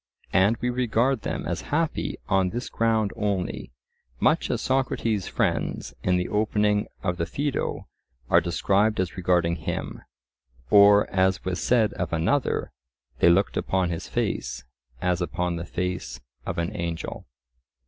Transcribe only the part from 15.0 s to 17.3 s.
as upon the face of an angel."